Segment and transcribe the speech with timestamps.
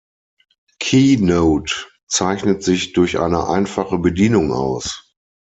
[0.79, 5.13] Keynote zeichnet sich durch eine einfache Bedienung aus.